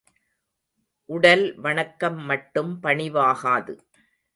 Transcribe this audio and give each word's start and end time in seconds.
உடல் 1.09 1.45
வணக்கம் 1.55 2.19
மட்டும் 2.25 2.79
பணிவாகாது. 2.83 3.75